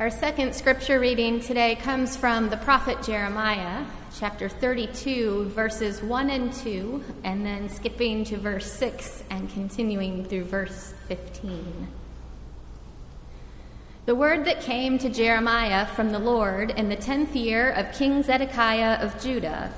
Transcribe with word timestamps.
Our 0.00 0.08
second 0.08 0.54
scripture 0.54 0.98
reading 0.98 1.40
today 1.40 1.74
comes 1.74 2.16
from 2.16 2.48
the 2.48 2.56
prophet 2.56 3.02
Jeremiah, 3.02 3.84
chapter 4.18 4.48
32, 4.48 5.50
verses 5.50 6.02
1 6.02 6.30
and 6.30 6.50
2, 6.54 7.04
and 7.22 7.44
then 7.44 7.68
skipping 7.68 8.24
to 8.24 8.38
verse 8.38 8.72
6 8.72 9.24
and 9.28 9.52
continuing 9.52 10.24
through 10.24 10.44
verse 10.44 10.94
15. 11.08 11.88
The 14.06 14.14
word 14.14 14.46
that 14.46 14.62
came 14.62 14.96
to 15.00 15.10
Jeremiah 15.10 15.84
from 15.84 16.12
the 16.12 16.18
Lord 16.18 16.70
in 16.70 16.88
the 16.88 16.96
tenth 16.96 17.36
year 17.36 17.68
of 17.68 17.92
King 17.92 18.22
Zedekiah 18.22 19.04
of 19.04 19.22
Judah, 19.22 19.70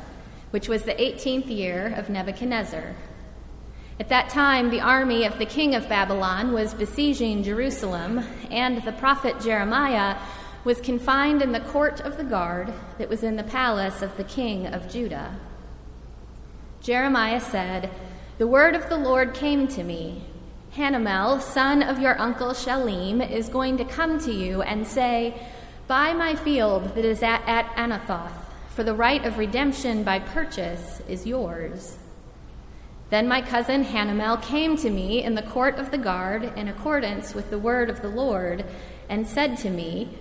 which 0.53 0.69
was 0.69 0.85
the 0.85 1.03
eighteenth 1.03 1.47
year 1.47 1.93
of 1.97 2.09
Nebuchadnezzar. 2.09 2.95
At 4.03 4.09
that 4.09 4.31
time, 4.31 4.71
the 4.71 4.81
army 4.81 5.25
of 5.27 5.39
the 5.39 5.47
king 5.47 5.77
of 5.77 5.89
Babylon 5.89 6.53
was 6.53 6.75
besieging 6.75 7.45
Jerusalem, 7.45 8.25
and 8.51 8.83
the 8.83 8.91
prophet 8.91 9.41
Jeremiah 9.41 10.17
was 10.65 10.81
confined 10.81 11.41
in 11.41 11.53
the 11.53 11.61
court 11.61 12.01
of 12.01 12.17
the 12.17 12.25
guard 12.25 12.73
that 12.99 13.09
was 13.09 13.23
in 13.23 13.37
the 13.37 13.45
palace 13.45 14.03
of 14.03 14.17
the 14.17 14.25
king 14.25 14.67
of 14.67 14.91
Judah. 14.91 15.37
Jeremiah 16.81 17.39
said, 17.39 17.91
The 18.39 18.49
word 18.49 18.75
of 18.75 18.89
the 18.89 18.97
Lord 18.97 19.35
came 19.35 19.69
to 19.69 19.85
me. 19.85 20.25
Hanamel, 20.75 21.41
son 21.41 21.81
of 21.81 22.01
your 22.01 22.21
uncle 22.21 22.55
Shallum, 22.55 23.31
is 23.31 23.49
going 23.49 23.77
to 23.77 23.85
come 23.85 24.19
to 24.25 24.33
you 24.33 24.63
and 24.63 24.85
say, 24.85 25.41
Buy 25.87 26.13
my 26.13 26.35
field 26.35 26.97
that 26.97 27.05
is 27.05 27.23
at, 27.23 27.47
at 27.47 27.67
Anathoth, 27.77 28.51
for 28.69 28.83
the 28.83 28.95
right 28.95 29.25
of 29.25 29.39
redemption 29.39 30.03
by 30.03 30.19
purchase 30.19 31.01
is 31.07 31.25
yours. 31.25 31.99
Then 33.13 33.29
my 33.29 33.43
cousin 33.43 33.85
Hanamel 33.85 34.41
came 34.41 34.75
to 34.79 34.89
me 34.89 35.23
in 35.23 35.35
the 35.35 35.43
court 35.43 35.79
of 35.79 35.91
the 35.91 35.99
guard 35.99 36.51
in 36.57 36.67
accordance 36.67 37.35
with 37.35 37.51
the 37.51 37.59
word 37.59 37.91
of 37.91 38.01
the 38.01 38.09
Lord 38.09 38.65
and 39.07 39.29
said 39.29 39.59
to 39.59 39.69
me, 39.69 40.17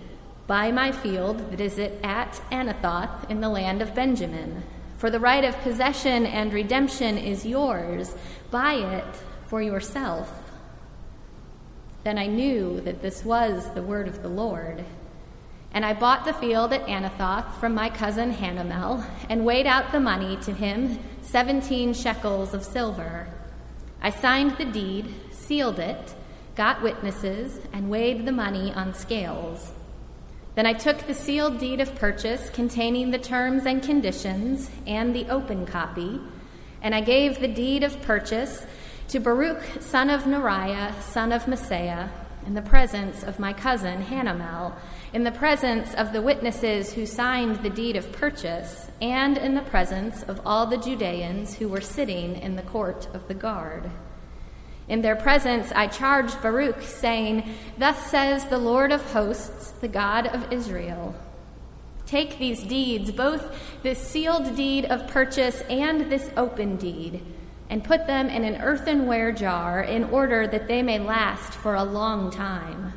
Buy 0.46 0.74
my 0.74 0.92
field 0.92 1.52
that 1.52 1.62
is 1.62 1.80
at 1.80 2.42
Anathoth 2.52 3.30
in 3.30 3.40
the 3.40 3.48
land 3.48 3.82
of 3.82 3.96
Benjamin. 3.96 4.64
For 4.98 5.10
the 5.10 5.22
right 5.22 5.46
of 5.46 5.58
possession 5.62 6.26
and 6.26 6.52
redemption 6.52 7.18
is 7.18 7.46
yours. 7.46 8.14
Buy 8.52 8.74
it 8.74 9.24
for 9.48 9.62
yourself. 9.62 10.52
Then 12.04 12.18
I 12.18 12.28
knew 12.28 12.82
that 12.82 13.02
this 13.02 13.24
was 13.24 13.74
the 13.74 13.84
word 13.84 14.10
of 14.10 14.22
the 14.22 14.28
Lord. 14.28 14.84
And 15.74 15.86
I 15.86 15.94
bought 15.94 16.26
the 16.26 16.34
field 16.34 16.74
at 16.74 16.86
Anathoth 16.88 17.56
from 17.58 17.74
my 17.74 17.90
cousin 17.90 18.34
Hanamel 18.34 19.06
and 19.30 19.46
weighed 19.46 19.66
out 19.66 19.94
the 19.94 20.02
money 20.02 20.36
to 20.42 20.52
him, 20.52 21.00
seventeen 21.22 21.94
shekels 21.94 22.54
of 22.54 22.64
silver. 22.64 23.28
I 24.02 24.10
signed 24.10 24.58
the 24.58 24.66
deed, 24.66 25.14
sealed 25.32 25.80
it, 25.80 26.16
got 26.56 26.82
witnesses, 26.82 27.60
and 27.72 27.90
weighed 27.90 28.26
the 28.26 28.32
money 28.32 28.74
on 28.74 28.94
scales. 28.94 29.72
Then 30.56 30.66
I 30.66 30.74
took 30.74 31.08
the 31.08 31.14
sealed 31.14 31.60
deed 31.60 31.80
of 31.80 31.96
purchase 31.96 32.50
containing 32.50 33.12
the 33.12 33.18
terms 33.20 33.66
and 33.66 33.82
conditions 33.82 34.70
and 34.86 35.16
the 35.16 35.30
open 35.30 35.66
copy, 35.66 36.20
and 36.82 36.94
I 36.94 37.02
gave 37.02 37.40
the 37.40 37.48
deed 37.48 37.84
of 37.84 38.02
purchase 38.02 38.66
to 39.10 39.20
Baruch, 39.20 39.62
son 39.80 40.10
of 40.10 40.24
Neriah, 40.24 41.00
son 41.02 41.32
of 41.32 41.44
Mahseiah, 41.44 42.10
in 42.46 42.54
the 42.54 42.62
presence 42.62 43.24
of 43.24 43.40
my 43.40 43.54
cousin 43.54 44.04
Hanamel 44.04 44.74
in 45.14 45.24
the 45.24 45.32
presence 45.32 45.94
of 45.94 46.14
the 46.14 46.22
witnesses 46.22 46.94
who 46.94 47.06
signed 47.06 47.58
the 47.58 47.70
deed 47.70 47.98
of 47.98 48.12
purchase, 48.14 48.90
and 49.02 49.38
in 49.38 49.56
the 49.56 49.62
presence 49.62 50.24
of 50.24 50.40
all 50.46 50.66
the 50.66 50.78
Judeans 50.78 51.58
who 51.58 51.68
were 51.68 51.82
sitting 51.82 52.38
in 52.38 52.56
the 52.56 52.62
court 52.62 53.10
of 53.14 53.28
the 53.28 53.34
guard. 53.34 53.92
In 54.88 55.02
their 55.02 55.16
presence 55.16 55.72
I 55.74 55.88
charged 55.88 56.42
Baruch, 56.42 56.82
saying, 56.82 57.54
Thus 57.78 58.10
says 58.10 58.46
the 58.46 58.58
Lord 58.58 58.92
of 58.92 59.12
hosts, 59.12 59.72
the 59.72 59.90
God 59.90 60.28
of 60.28 60.52
Israel. 60.52 61.14
Take 62.06 62.40
these 62.40 62.64
deeds, 62.64 63.12
both 63.12 63.54
this 63.84 64.00
sealed 64.00 64.56
deed 64.56 64.86
of 64.86 65.08
purchase 65.08 65.62
and 65.70 66.12
this 66.12 66.30
open 66.38 66.78
deed, 66.78 67.22
and 67.72 67.84
put 67.84 68.06
them 68.06 68.30
in 68.30 68.44
an 68.44 68.62
earthenware 68.62 69.32
jar 69.32 69.82
in 69.82 70.04
order 70.04 70.46
that 70.46 70.68
they 70.68 70.84
may 70.84 71.00
last 71.00 71.54
for 71.54 71.74
a 71.74 71.84
long 71.84 72.30
time. 72.30 72.94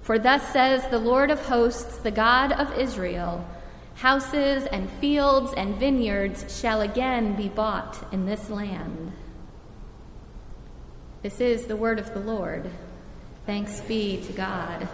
For 0.00 0.18
thus 0.18 0.42
says 0.54 0.88
the 0.88 0.98
Lord 0.98 1.30
of 1.30 1.44
hosts, 1.44 1.98
the 1.98 2.10
God 2.10 2.52
of 2.52 2.78
Israel 2.78 3.46
Houses 3.98 4.64
and 4.66 4.88
fields 4.88 5.52
and 5.54 5.74
vineyards 5.74 6.60
shall 6.60 6.82
again 6.82 7.34
be 7.34 7.48
bought 7.48 7.98
in 8.12 8.26
this 8.26 8.48
land. 8.48 9.12
This 11.22 11.40
is 11.40 11.66
the 11.66 11.74
word 11.74 11.98
of 11.98 12.14
the 12.14 12.20
Lord. 12.20 12.70
Thanks 13.44 13.80
be 13.80 14.22
to 14.24 14.32
God. 14.32 14.86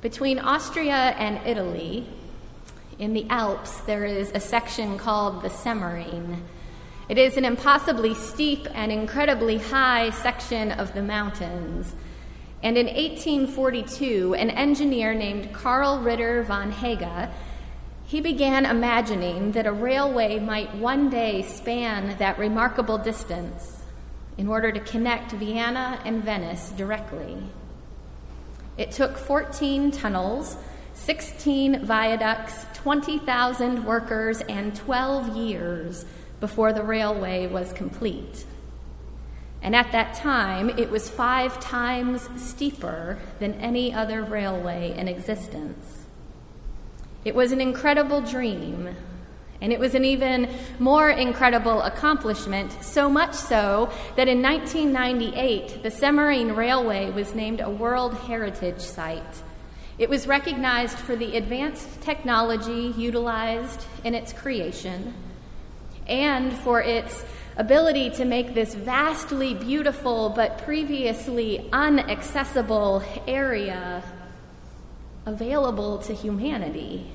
Between 0.00 0.38
Austria 0.38 1.16
and 1.18 1.44
Italy, 1.44 2.06
in 3.00 3.14
the 3.14 3.26
Alps, 3.30 3.80
there 3.80 4.04
is 4.04 4.30
a 4.34 4.40
section 4.40 4.98
called 4.98 5.42
the 5.42 5.48
Semmering. 5.48 6.46
It 7.08 7.16
is 7.16 7.38
an 7.38 7.46
impossibly 7.46 8.14
steep 8.14 8.68
and 8.74 8.92
incredibly 8.92 9.56
high 9.56 10.10
section 10.10 10.70
of 10.70 10.92
the 10.92 11.02
mountains. 11.02 11.94
And 12.62 12.76
in 12.76 12.86
1842, 12.86 14.34
an 14.34 14.50
engineer 14.50 15.14
named 15.14 15.54
Karl 15.54 15.98
Ritter 16.00 16.42
von 16.42 16.72
Ghega, 16.72 17.32
he 18.04 18.20
began 18.20 18.66
imagining 18.66 19.52
that 19.52 19.66
a 19.66 19.72
railway 19.72 20.38
might 20.38 20.74
one 20.74 21.08
day 21.08 21.40
span 21.40 22.18
that 22.18 22.38
remarkable 22.38 22.98
distance 22.98 23.82
in 24.36 24.46
order 24.46 24.70
to 24.70 24.80
connect 24.80 25.32
Vienna 25.32 25.98
and 26.04 26.22
Venice 26.22 26.68
directly. 26.76 27.38
It 28.76 28.90
took 28.90 29.16
14 29.16 29.90
tunnels, 29.90 30.58
16 31.04 31.84
viaducts, 31.86 32.66
20,000 32.74 33.84
workers, 33.84 34.42
and 34.42 34.74
12 34.74 35.36
years 35.36 36.04
before 36.40 36.72
the 36.72 36.82
railway 36.82 37.46
was 37.46 37.72
complete. 37.72 38.44
And 39.62 39.74
at 39.74 39.92
that 39.92 40.14
time, 40.14 40.70
it 40.70 40.90
was 40.90 41.10
five 41.10 41.58
times 41.60 42.28
steeper 42.36 43.18
than 43.38 43.54
any 43.54 43.92
other 43.92 44.22
railway 44.22 44.96
in 44.96 45.08
existence. 45.08 46.06
It 47.24 47.34
was 47.34 47.52
an 47.52 47.60
incredible 47.60 48.22
dream, 48.22 48.94
and 49.60 49.72
it 49.72 49.78
was 49.78 49.94
an 49.94 50.04
even 50.06 50.48
more 50.78 51.10
incredible 51.10 51.82
accomplishment, 51.82 52.72
so 52.82 53.10
much 53.10 53.34
so 53.34 53.92
that 54.16 54.28
in 54.28 54.40
1998, 54.40 55.82
the 55.82 55.90
Semmering 55.90 56.54
Railway 56.54 57.10
was 57.10 57.34
named 57.34 57.60
a 57.60 57.68
World 57.68 58.14
Heritage 58.14 58.80
Site. 58.80 59.42
It 60.00 60.08
was 60.08 60.26
recognized 60.26 60.98
for 60.98 61.14
the 61.14 61.36
advanced 61.36 62.00
technology 62.00 62.94
utilized 62.96 63.84
in 64.02 64.14
its 64.14 64.32
creation 64.32 65.12
and 66.06 66.54
for 66.54 66.80
its 66.80 67.22
ability 67.58 68.08
to 68.12 68.24
make 68.24 68.54
this 68.54 68.74
vastly 68.74 69.52
beautiful 69.52 70.30
but 70.30 70.56
previously 70.64 71.68
inaccessible 71.70 73.04
area 73.28 74.02
available 75.26 75.98
to 75.98 76.14
humanity. 76.14 77.12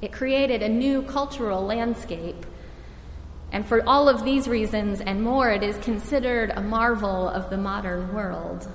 It 0.00 0.12
created 0.12 0.62
a 0.62 0.68
new 0.68 1.02
cultural 1.02 1.66
landscape. 1.66 2.46
And 3.50 3.66
for 3.66 3.82
all 3.88 4.08
of 4.08 4.24
these 4.24 4.46
reasons 4.46 5.00
and 5.00 5.20
more, 5.20 5.50
it 5.50 5.64
is 5.64 5.78
considered 5.78 6.50
a 6.50 6.60
marvel 6.60 7.28
of 7.28 7.50
the 7.50 7.58
modern 7.58 8.14
world. 8.14 8.68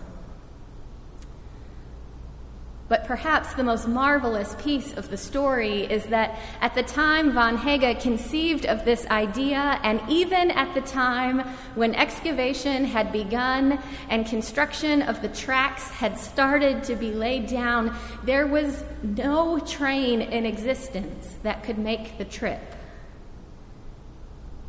But 2.90 3.06
perhaps 3.06 3.54
the 3.54 3.64
most 3.64 3.88
marvelous 3.88 4.56
piece 4.56 4.98
of 4.98 5.12
the 5.12 5.18
story 5.18 5.84
is 5.84 6.06
that 6.08 6.40
at 6.60 6.74
the 6.74 6.82
time 6.82 7.32
von 7.32 7.58
Ghega 7.58 8.02
conceived 8.02 8.66
of 8.66 8.84
this 8.84 9.06
idea, 9.08 9.80
and 9.84 10.02
even 10.10 10.50
at 10.52 10.74
the 10.74 10.82
time 10.82 11.42
when 11.76 11.94
excavation 11.94 12.86
had 12.86 13.12
begun 13.12 13.80
and 14.10 14.26
construction 14.26 15.04
of 15.04 15.22
the 15.22 15.30
tracks 15.30 15.84
had 15.90 16.20
started 16.20 16.84
to 16.86 16.96
be 16.96 17.12
laid 17.12 17.46
down, 17.48 17.96
there 18.24 18.48
was 18.48 18.84
no 19.04 19.60
train 19.60 20.22
in 20.22 20.48
existence 20.48 21.38
that 21.44 21.64
could 21.64 21.78
make 21.78 22.18
the 22.18 22.26
trip. 22.26 22.76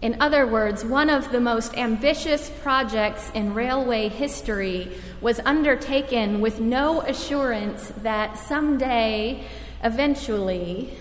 In 0.03 0.17
other 0.19 0.47
words, 0.47 0.83
one 0.83 1.11
of 1.11 1.31
the 1.31 1.41
most 1.41 1.77
ambitious 1.77 2.51
projects 2.63 3.31
in 3.35 3.53
railway 3.53 4.09
history 4.09 4.91
was 5.21 5.41
undertaken 5.41 6.41
with 6.41 6.59
no 6.59 7.03
assurance 7.03 7.93
that 7.99 8.39
someday, 8.39 9.45
eventually, 9.85 10.97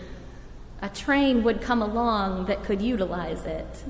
a 0.82 0.90
train 0.90 1.44
would 1.44 1.62
come 1.62 1.82
along 1.82 2.48
that 2.48 2.64
could 2.64 2.82
utilize 2.82 3.46
it. 3.46 3.84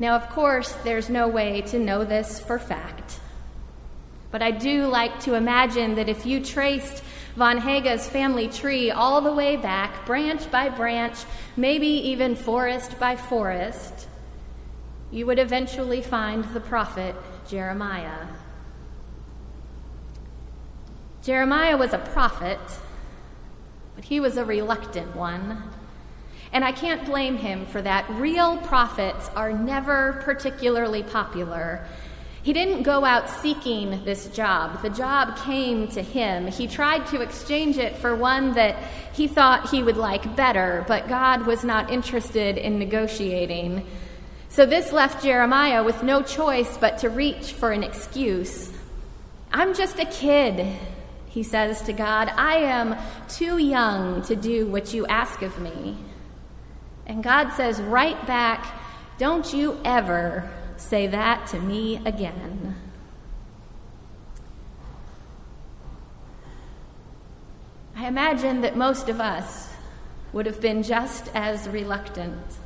Now, 0.00 0.16
of 0.16 0.28
course, 0.30 0.72
there's 0.82 1.08
no 1.08 1.28
way 1.28 1.60
to 1.62 1.78
know 1.78 2.04
this 2.04 2.40
for 2.40 2.58
fact. 2.58 3.20
But 4.32 4.42
I 4.42 4.50
do 4.50 4.88
like 4.88 5.20
to 5.20 5.34
imagine 5.34 5.94
that 5.94 6.08
if 6.08 6.26
you 6.26 6.42
traced 6.42 7.04
Von 7.36 7.60
Ghega's 7.60 8.08
family 8.08 8.48
tree 8.48 8.90
all 8.90 9.20
the 9.22 9.32
way 9.32 9.56
back, 9.56 10.04
branch 10.04 10.50
by 10.50 10.68
branch, 10.68 11.16
maybe 11.56 11.86
even 11.86 12.36
forest 12.36 12.98
by 13.00 13.16
forest, 13.16 14.06
you 15.10 15.26
would 15.26 15.38
eventually 15.38 16.02
find 16.02 16.44
the 16.52 16.60
prophet 16.60 17.14
Jeremiah. 17.48 18.26
Jeremiah 21.22 21.76
was 21.76 21.92
a 21.92 21.98
prophet, 21.98 22.58
but 23.94 24.04
he 24.04 24.20
was 24.20 24.36
a 24.36 24.44
reluctant 24.44 25.14
one. 25.14 25.62
And 26.52 26.64
I 26.64 26.72
can't 26.72 27.04
blame 27.06 27.38
him 27.38 27.64
for 27.64 27.80
that. 27.80 28.08
Real 28.10 28.58
prophets 28.58 29.30
are 29.34 29.52
never 29.52 30.20
particularly 30.24 31.02
popular. 31.02 31.86
He 32.42 32.52
didn't 32.52 32.82
go 32.82 33.04
out 33.04 33.30
seeking 33.30 34.04
this 34.04 34.26
job. 34.28 34.82
The 34.82 34.90
job 34.90 35.36
came 35.44 35.86
to 35.88 36.02
him. 36.02 36.48
He 36.48 36.66
tried 36.66 37.06
to 37.08 37.20
exchange 37.20 37.78
it 37.78 37.96
for 37.96 38.16
one 38.16 38.54
that 38.54 38.76
he 39.12 39.28
thought 39.28 39.70
he 39.70 39.82
would 39.82 39.96
like 39.96 40.34
better, 40.34 40.84
but 40.88 41.08
God 41.08 41.46
was 41.46 41.62
not 41.62 41.92
interested 41.92 42.58
in 42.58 42.80
negotiating. 42.80 43.86
So 44.48 44.66
this 44.66 44.90
left 44.90 45.22
Jeremiah 45.22 45.84
with 45.84 46.02
no 46.02 46.20
choice 46.20 46.76
but 46.76 46.98
to 46.98 47.08
reach 47.10 47.52
for 47.52 47.70
an 47.70 47.84
excuse. 47.84 48.72
I'm 49.52 49.72
just 49.72 50.00
a 50.00 50.04
kid, 50.06 50.76
he 51.26 51.44
says 51.44 51.80
to 51.82 51.92
God. 51.92 52.28
I 52.36 52.56
am 52.56 52.96
too 53.28 53.58
young 53.58 54.22
to 54.22 54.34
do 54.34 54.66
what 54.66 54.92
you 54.92 55.06
ask 55.06 55.42
of 55.42 55.60
me. 55.60 55.96
And 57.06 57.22
God 57.22 57.50
says 57.52 57.80
right 57.80 58.26
back, 58.26 58.66
Don't 59.18 59.54
you 59.54 59.78
ever 59.84 60.50
say 60.82 61.06
that 61.06 61.46
to 61.48 61.60
me 61.60 62.00
again. 62.04 62.76
I 67.96 68.08
imagine 68.08 68.62
that 68.62 68.76
most 68.76 69.08
of 69.08 69.20
us 69.20 69.68
would 70.32 70.46
have 70.46 70.60
been 70.60 70.82
just 70.82 71.30
as 71.34 71.68
reluctant. 71.68 72.58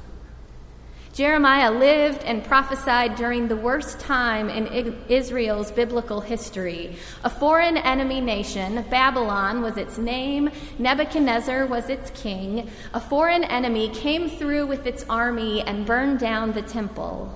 Jeremiah 1.13 1.71
lived 1.71 2.23
and 2.25 2.45
prophesied 2.45 3.17
during 3.17 3.49
the 3.49 3.57
worst 3.57 4.01
time 4.01 4.51
in 4.51 4.67
Israel's 5.09 5.71
biblical 5.71 6.21
history. 6.21 6.97
A 7.25 7.31
foreign 7.31 7.79
enemy 7.79 8.21
nation, 8.21 8.85
Babylon 8.91 9.63
was 9.63 9.77
its 9.77 9.97
name, 9.97 10.51
Nebuchadnezzar 10.79 11.67
was 11.67 11.89
its 11.89 12.11
king. 12.11 12.71
A 12.93 13.01
foreign 13.01 13.45
enemy 13.45 13.89
came 13.89 14.29
through 14.29 14.67
with 14.67 14.87
its 14.87 15.05
army 15.09 15.63
and 15.63 15.87
burned 15.87 16.19
down 16.19 16.53
the 16.53 16.63
temple. 16.63 17.35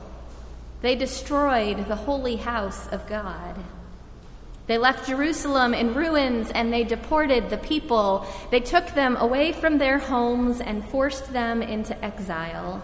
They 0.82 0.94
destroyed 0.94 1.88
the 1.88 1.96
holy 1.96 2.36
house 2.36 2.88
of 2.88 3.06
God. 3.06 3.56
They 4.66 4.78
left 4.78 5.08
Jerusalem 5.08 5.74
in 5.74 5.94
ruins 5.94 6.50
and 6.50 6.72
they 6.72 6.84
deported 6.84 7.50
the 7.50 7.58
people. 7.58 8.26
They 8.50 8.60
took 8.60 8.94
them 8.94 9.16
away 9.16 9.52
from 9.52 9.78
their 9.78 9.98
homes 9.98 10.60
and 10.60 10.84
forced 10.84 11.32
them 11.32 11.60
into 11.60 12.02
exile. 12.04 12.82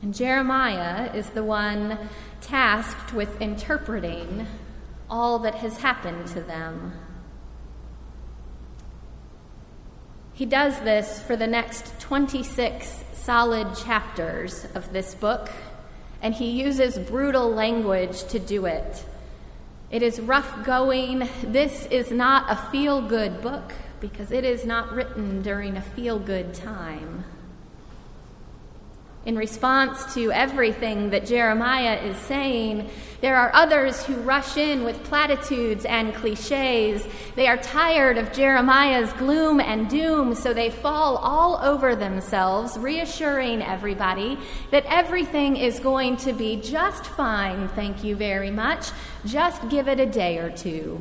And 0.00 0.14
Jeremiah 0.14 1.14
is 1.14 1.30
the 1.30 1.44
one 1.44 1.98
tasked 2.40 3.12
with 3.12 3.40
interpreting 3.40 4.46
all 5.08 5.38
that 5.40 5.56
has 5.56 5.78
happened 5.78 6.26
to 6.28 6.40
them. 6.40 6.92
He 10.32 10.46
does 10.46 10.80
this 10.80 11.22
for 11.22 11.36
the 11.36 11.46
next 11.46 12.00
26 12.00 13.04
solid 13.12 13.76
chapters 13.76 14.66
of 14.74 14.92
this 14.92 15.14
book, 15.14 15.50
and 16.24 16.34
he 16.34 16.50
uses 16.50 16.98
brutal 16.98 17.50
language 17.50 18.24
to 18.24 18.38
do 18.38 18.64
it. 18.64 19.04
It 19.90 20.02
is 20.02 20.18
rough 20.18 20.64
going. 20.64 21.28
This 21.42 21.84
is 21.86 22.10
not 22.10 22.50
a 22.50 22.56
feel 22.70 23.02
good 23.02 23.42
book 23.42 23.74
because 24.00 24.32
it 24.32 24.42
is 24.42 24.64
not 24.64 24.90
written 24.90 25.42
during 25.42 25.76
a 25.76 25.82
feel 25.82 26.18
good 26.18 26.54
time 26.54 27.24
in 29.26 29.36
response 29.36 30.14
to 30.14 30.30
everything 30.32 31.10
that 31.10 31.24
Jeremiah 31.26 31.96
is 31.96 32.16
saying, 32.18 32.90
there 33.22 33.36
are 33.36 33.50
others 33.54 34.04
who 34.04 34.16
rush 34.16 34.58
in 34.58 34.84
with 34.84 35.02
platitudes 35.04 35.86
and 35.86 36.14
cliches. 36.14 37.06
They 37.36 37.46
are 37.46 37.56
tired 37.56 38.18
of 38.18 38.34
Jeremiah's 38.34 39.10
gloom 39.14 39.60
and 39.60 39.88
doom, 39.88 40.34
so 40.34 40.52
they 40.52 40.68
fall 40.68 41.16
all 41.16 41.58
over 41.62 41.96
themselves, 41.96 42.76
reassuring 42.76 43.62
everybody 43.62 44.36
that 44.70 44.84
everything 44.86 45.56
is 45.56 45.80
going 45.80 46.18
to 46.18 46.34
be 46.34 46.56
just 46.56 47.06
fine, 47.06 47.68
thank 47.68 48.04
you 48.04 48.14
very 48.14 48.50
much. 48.50 48.88
Just 49.24 49.70
give 49.70 49.88
it 49.88 49.98
a 49.98 50.06
day 50.06 50.36
or 50.36 50.50
two. 50.50 51.00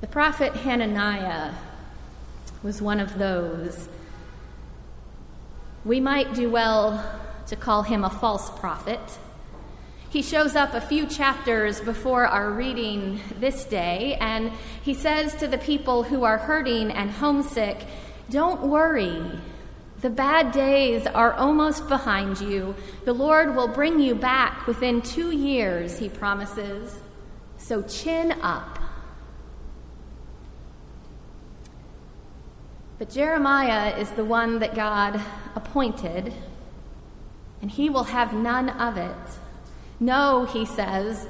The 0.00 0.06
prophet 0.06 0.54
Hananiah 0.54 1.52
was 2.62 2.80
one 2.80 3.00
of 3.00 3.18
those. 3.18 3.90
We 5.84 5.98
might 5.98 6.34
do 6.34 6.50
well 6.50 7.02
to 7.46 7.56
call 7.56 7.82
him 7.84 8.04
a 8.04 8.10
false 8.10 8.50
prophet. 8.58 9.00
He 10.10 10.20
shows 10.20 10.54
up 10.56 10.74
a 10.74 10.80
few 10.80 11.06
chapters 11.06 11.80
before 11.80 12.26
our 12.26 12.50
reading 12.50 13.20
this 13.38 13.64
day, 13.64 14.18
and 14.20 14.52
he 14.82 14.92
says 14.92 15.34
to 15.36 15.46
the 15.46 15.56
people 15.56 16.02
who 16.02 16.24
are 16.24 16.36
hurting 16.36 16.90
and 16.90 17.10
homesick, 17.10 17.86
Don't 18.28 18.62
worry. 18.62 19.22
The 20.02 20.10
bad 20.10 20.52
days 20.52 21.06
are 21.06 21.32
almost 21.32 21.88
behind 21.88 22.40
you. 22.40 22.74
The 23.04 23.12
Lord 23.12 23.54
will 23.54 23.68
bring 23.68 24.00
you 24.00 24.14
back 24.14 24.66
within 24.66 25.00
two 25.00 25.30
years, 25.30 25.98
he 25.98 26.08
promises. 26.08 27.00
So 27.56 27.82
chin 27.82 28.32
up. 28.42 28.79
But 33.00 33.08
Jeremiah 33.08 33.96
is 33.96 34.10
the 34.10 34.26
one 34.26 34.58
that 34.58 34.74
God 34.74 35.18
appointed, 35.54 36.34
and 37.62 37.70
he 37.70 37.88
will 37.88 38.04
have 38.04 38.34
none 38.34 38.68
of 38.68 38.98
it. 38.98 39.38
No, 39.98 40.44
he 40.44 40.66
says, 40.66 41.26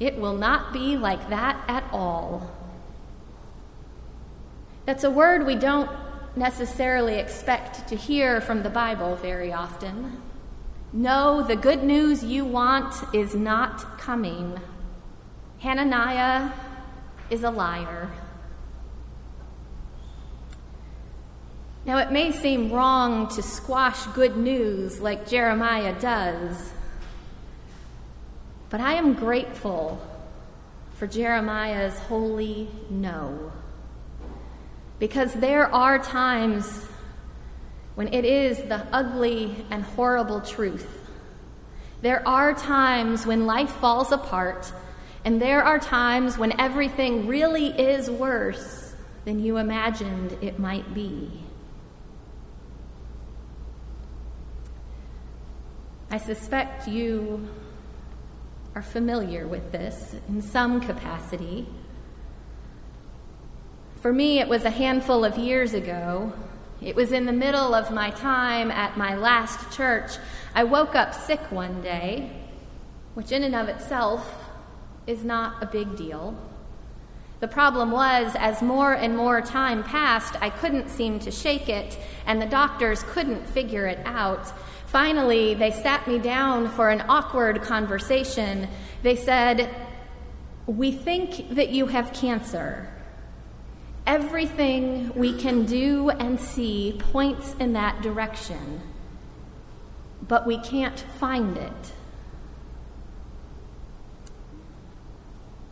it 0.00 0.16
will 0.16 0.32
not 0.32 0.72
be 0.72 0.96
like 0.96 1.28
that 1.28 1.62
at 1.68 1.84
all. 1.92 2.50
That's 4.86 5.04
a 5.04 5.10
word 5.10 5.44
we 5.44 5.56
don't 5.56 5.90
necessarily 6.36 7.16
expect 7.18 7.86
to 7.88 7.94
hear 7.94 8.40
from 8.40 8.62
the 8.62 8.70
Bible 8.70 9.14
very 9.16 9.52
often. 9.52 10.22
No, 10.90 11.42
the 11.42 11.56
good 11.56 11.84
news 11.84 12.24
you 12.24 12.46
want 12.46 12.94
is 13.14 13.34
not 13.34 13.98
coming. 13.98 14.58
Hananiah 15.58 16.50
is 17.28 17.42
a 17.42 17.50
liar. 17.50 18.08
Now, 21.88 21.96
it 21.96 22.12
may 22.12 22.32
seem 22.32 22.70
wrong 22.70 23.28
to 23.28 23.40
squash 23.40 24.04
good 24.08 24.36
news 24.36 25.00
like 25.00 25.26
Jeremiah 25.26 25.98
does, 25.98 26.70
but 28.68 28.82
I 28.82 28.92
am 28.92 29.14
grateful 29.14 29.98
for 30.96 31.06
Jeremiah's 31.06 31.98
holy 32.00 32.68
no. 32.90 33.52
Because 34.98 35.32
there 35.32 35.74
are 35.74 35.98
times 35.98 36.84
when 37.94 38.12
it 38.12 38.26
is 38.26 38.58
the 38.58 38.86
ugly 38.92 39.64
and 39.70 39.82
horrible 39.82 40.42
truth. 40.42 41.00
There 42.02 42.20
are 42.28 42.52
times 42.52 43.24
when 43.24 43.46
life 43.46 43.72
falls 43.76 44.12
apart, 44.12 44.74
and 45.24 45.40
there 45.40 45.62
are 45.62 45.78
times 45.78 46.36
when 46.36 46.60
everything 46.60 47.26
really 47.26 47.68
is 47.68 48.10
worse 48.10 48.94
than 49.24 49.42
you 49.42 49.56
imagined 49.56 50.36
it 50.42 50.58
might 50.58 50.92
be. 50.92 51.47
I 56.10 56.16
suspect 56.16 56.88
you 56.88 57.46
are 58.74 58.80
familiar 58.80 59.46
with 59.46 59.72
this 59.72 60.16
in 60.26 60.40
some 60.40 60.80
capacity. 60.80 61.66
For 64.00 64.10
me, 64.10 64.38
it 64.38 64.48
was 64.48 64.64
a 64.64 64.70
handful 64.70 65.22
of 65.22 65.36
years 65.36 65.74
ago. 65.74 66.32
It 66.80 66.96
was 66.96 67.12
in 67.12 67.26
the 67.26 67.32
middle 67.32 67.74
of 67.74 67.90
my 67.90 68.08
time 68.10 68.70
at 68.70 68.96
my 68.96 69.16
last 69.16 69.70
church. 69.76 70.12
I 70.54 70.64
woke 70.64 70.94
up 70.94 71.12
sick 71.12 71.40
one 71.52 71.82
day, 71.82 72.30
which 73.12 73.30
in 73.30 73.44
and 73.44 73.54
of 73.54 73.68
itself 73.68 74.48
is 75.06 75.24
not 75.24 75.62
a 75.62 75.66
big 75.66 75.94
deal. 75.94 76.38
The 77.40 77.48
problem 77.48 77.90
was, 77.90 78.34
as 78.38 78.62
more 78.62 78.94
and 78.94 79.14
more 79.14 79.42
time 79.42 79.84
passed, 79.84 80.36
I 80.40 80.48
couldn't 80.48 80.88
seem 80.88 81.18
to 81.20 81.30
shake 81.30 81.68
it, 81.68 81.98
and 82.26 82.40
the 82.40 82.46
doctors 82.46 83.02
couldn't 83.02 83.46
figure 83.46 83.86
it 83.86 84.00
out. 84.06 84.52
Finally, 84.88 85.52
they 85.52 85.70
sat 85.70 86.08
me 86.08 86.18
down 86.18 86.66
for 86.70 86.88
an 86.88 87.04
awkward 87.10 87.60
conversation. 87.60 88.66
They 89.02 89.16
said, 89.16 89.68
We 90.64 90.92
think 90.92 91.50
that 91.50 91.68
you 91.68 91.88
have 91.88 92.14
cancer. 92.14 92.88
Everything 94.06 95.12
we 95.14 95.38
can 95.38 95.66
do 95.66 96.08
and 96.08 96.40
see 96.40 96.98
points 97.12 97.54
in 97.60 97.74
that 97.74 98.00
direction, 98.00 98.80
but 100.26 100.46
we 100.46 100.56
can't 100.56 100.98
find 101.20 101.58
it. 101.58 101.92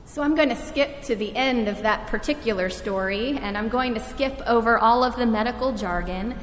So 0.05 0.23
I'm 0.23 0.35
going 0.35 0.51
to 0.51 0.57
skip 0.57 1.01
to 1.05 1.17
the 1.17 1.35
end 1.35 1.69
of 1.69 1.83
that 1.83 2.07
particular 2.09 2.69
story, 2.69 3.39
and 3.39 3.57
I'm 3.57 3.71
going 3.71 3.95
to 3.95 4.01
skip 4.01 4.43
over 4.47 4.77
all 4.77 5.03
of 5.03 5.17
the 5.17 5.27
medical 5.27 5.73
jargon 5.73 6.39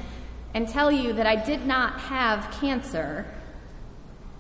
and 0.54 0.68
tell 0.68 0.92
you 0.92 1.14
that 1.14 1.26
I 1.26 1.36
did 1.36 1.66
not 1.66 2.00
have 2.02 2.52
cancer, 2.60 3.26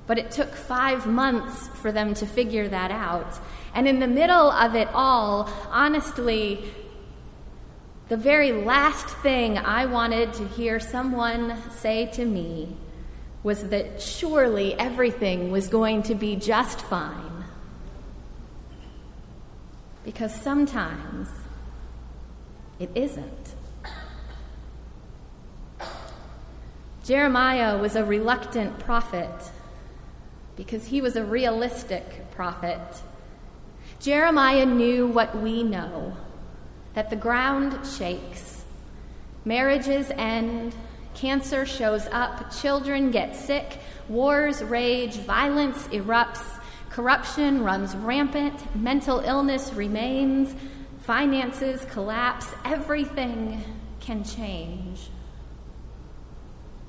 but 0.05 0.17
it 0.17 0.31
took 0.31 0.53
five 0.53 1.05
months 1.07 1.67
for 1.81 1.91
them 1.91 2.13
to 2.15 2.25
figure 2.25 2.67
that 2.67 2.91
out. 2.91 3.39
And 3.73 3.87
in 3.87 3.99
the 3.99 4.07
middle 4.07 4.51
of 4.51 4.75
it 4.75 4.87
all, 4.93 5.49
honestly, 5.69 6.63
the 8.09 8.17
very 8.17 8.51
last 8.51 9.07
thing 9.07 9.57
I 9.57 9.85
wanted 9.85 10.33
to 10.33 10.47
hear 10.47 10.79
someone 10.79 11.57
say 11.71 12.05
to 12.13 12.25
me 12.25 12.75
was 13.41 13.69
that 13.69 14.01
surely 14.01 14.73
everything 14.75 15.51
was 15.51 15.67
going 15.67 16.03
to 16.03 16.15
be 16.15 16.35
just 16.35 16.81
fine. 16.81 17.43
Because 20.05 20.33
sometimes 20.33 21.29
it 22.79 22.89
isn't. 22.93 23.52
Jeremiah 27.03 27.77
was 27.77 27.97
a 27.97 28.05
reluctant 28.05 28.79
prophet 28.79 29.51
because 30.55 30.85
he 30.85 31.01
was 31.01 31.17
a 31.17 31.25
realistic 31.25 32.31
prophet. 32.31 32.79
Jeremiah 33.99 34.65
knew 34.65 35.07
what 35.07 35.37
we 35.41 35.63
know 35.63 36.15
that 36.93 37.09
the 37.09 37.17
ground 37.17 37.85
shakes, 37.85 38.63
marriages 39.43 40.11
end, 40.11 40.73
cancer 41.13 41.65
shows 41.65 42.07
up, 42.09 42.53
children 42.53 43.11
get 43.11 43.35
sick, 43.35 43.79
wars 44.07 44.63
rage, 44.63 45.17
violence 45.17 45.87
erupts, 45.87 46.57
corruption 46.89 47.63
runs 47.63 47.97
rampant, 47.97 48.73
mental 48.77 49.19
illness 49.19 49.73
remains, 49.73 50.55
finances 50.99 51.83
collapse, 51.91 52.47
everything 52.63 53.61
can 53.99 54.23
change. 54.23 55.09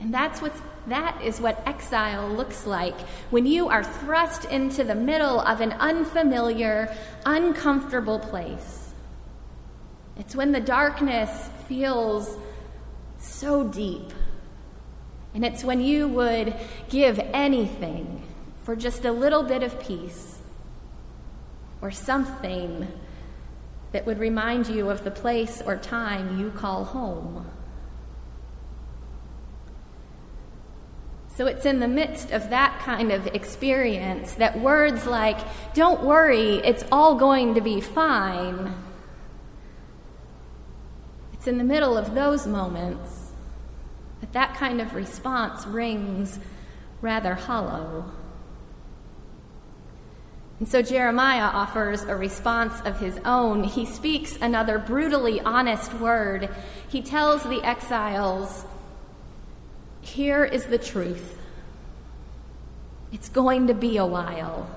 And 0.04 0.12
that's 0.12 0.42
what's, 0.42 0.60
that 0.88 1.22
is 1.22 1.40
what 1.40 1.66
exile 1.66 2.28
looks 2.28 2.66
like 2.66 3.00
when 3.30 3.46
you 3.46 3.70
are 3.70 3.82
thrust 3.82 4.44
into 4.44 4.84
the 4.84 4.94
middle 4.94 5.40
of 5.40 5.62
an 5.62 5.72
unfamiliar, 5.72 6.94
uncomfortable 7.24 8.18
place. 8.18 8.92
It's 10.18 10.36
when 10.36 10.52
the 10.52 10.60
darkness 10.60 11.48
feels 11.68 12.36
so 13.16 13.66
deep. 13.66 14.12
And 15.32 15.42
it's 15.42 15.64
when 15.64 15.80
you 15.80 16.06
would 16.08 16.54
give 16.90 17.18
anything 17.32 18.24
for 18.62 18.76
just 18.76 19.06
a 19.06 19.10
little 19.10 19.42
bit 19.42 19.62
of 19.62 19.80
peace 19.80 20.38
or 21.80 21.90
something 21.90 22.88
that 23.92 24.04
would 24.04 24.18
remind 24.18 24.68
you 24.68 24.90
of 24.90 25.02
the 25.02 25.10
place 25.10 25.62
or 25.64 25.78
time 25.78 26.38
you 26.38 26.50
call 26.50 26.84
home. 26.84 27.50
So 31.36 31.46
it's 31.46 31.66
in 31.66 31.80
the 31.80 31.88
midst 31.88 32.30
of 32.30 32.50
that 32.50 32.78
kind 32.80 33.10
of 33.10 33.26
experience 33.28 34.34
that 34.34 34.60
words 34.60 35.04
like, 35.04 35.38
don't 35.74 36.04
worry, 36.04 36.58
it's 36.58 36.84
all 36.92 37.16
going 37.16 37.54
to 37.54 37.60
be 37.60 37.80
fine. 37.80 38.72
It's 41.32 41.48
in 41.48 41.58
the 41.58 41.64
middle 41.64 41.98
of 41.98 42.14
those 42.14 42.46
moments 42.46 43.32
that 44.20 44.32
that 44.32 44.54
kind 44.54 44.80
of 44.80 44.94
response 44.94 45.66
rings 45.66 46.38
rather 47.00 47.34
hollow. 47.34 48.12
And 50.60 50.68
so 50.68 50.82
Jeremiah 50.82 51.50
offers 51.52 52.04
a 52.04 52.14
response 52.14 52.80
of 52.82 53.00
his 53.00 53.18
own. 53.24 53.64
He 53.64 53.84
speaks 53.86 54.38
another 54.40 54.78
brutally 54.78 55.40
honest 55.40 55.92
word. 55.94 56.48
He 56.88 57.02
tells 57.02 57.42
the 57.42 57.60
exiles, 57.64 58.64
here 60.04 60.44
is 60.44 60.66
the 60.66 60.78
truth. 60.78 61.38
It's 63.12 63.28
going 63.28 63.68
to 63.68 63.74
be 63.74 63.96
a 63.96 64.06
while. 64.06 64.68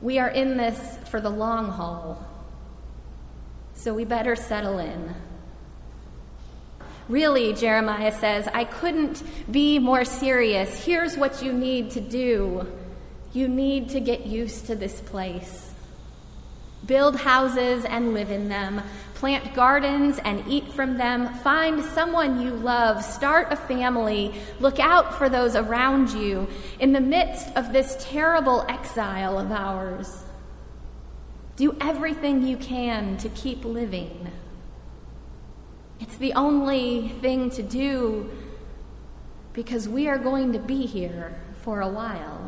We 0.00 0.18
are 0.18 0.28
in 0.28 0.56
this 0.56 0.98
for 1.08 1.20
the 1.20 1.30
long 1.30 1.68
haul, 1.70 2.26
so 3.74 3.94
we 3.94 4.04
better 4.04 4.34
settle 4.34 4.78
in. 4.78 5.14
Really, 7.08 7.52
Jeremiah 7.52 8.12
says, 8.12 8.48
I 8.52 8.64
couldn't 8.64 9.22
be 9.50 9.78
more 9.78 10.04
serious. 10.04 10.84
Here's 10.84 11.16
what 11.16 11.42
you 11.42 11.52
need 11.52 11.90
to 11.92 12.00
do 12.00 12.66
you 13.32 13.46
need 13.46 13.90
to 13.90 14.00
get 14.00 14.26
used 14.26 14.66
to 14.66 14.74
this 14.74 15.00
place. 15.00 15.70
Build 16.90 17.20
houses 17.20 17.84
and 17.84 18.14
live 18.14 18.32
in 18.32 18.48
them 18.48 18.82
plant 19.20 19.54
gardens 19.54 20.18
and 20.24 20.42
eat 20.48 20.72
from 20.72 20.96
them, 20.96 21.32
find 21.34 21.84
someone 21.84 22.40
you 22.40 22.50
love, 22.50 23.04
start 23.04 23.52
a 23.52 23.56
family, 23.56 24.34
look 24.58 24.80
out 24.80 25.12
for 25.14 25.28
those 25.28 25.54
around 25.54 26.10
you 26.10 26.48
in 26.80 26.92
the 26.92 27.00
midst 27.00 27.54
of 27.54 27.70
this 27.70 27.96
terrible 28.00 28.64
exile 28.66 29.38
of 29.38 29.52
ours. 29.52 30.24
Do 31.56 31.76
everything 31.80 32.42
you 32.42 32.56
can 32.56 33.18
to 33.18 33.28
keep 33.28 33.62
living. 33.62 34.32
It's 36.00 36.16
the 36.16 36.32
only 36.32 37.10
thing 37.20 37.50
to 37.50 37.62
do 37.62 38.30
because 39.52 39.86
we 39.86 40.08
are 40.08 40.18
going 40.18 40.54
to 40.54 40.58
be 40.58 40.86
here 40.86 41.38
for 41.56 41.82
a 41.82 41.88
while. 41.88 42.39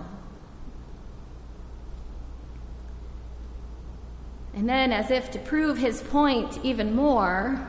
And 4.54 4.68
then, 4.68 4.92
as 4.92 5.10
if 5.10 5.30
to 5.30 5.38
prove 5.38 5.78
his 5.78 6.02
point 6.02 6.58
even 6.62 6.94
more, 6.94 7.68